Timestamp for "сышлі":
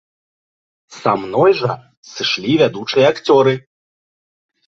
2.13-2.53